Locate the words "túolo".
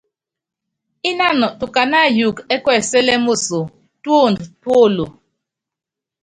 4.61-5.05